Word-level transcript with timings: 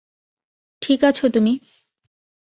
ঠিক 0.81 0.99
আছো 1.03 1.25
তুমি। 1.33 1.53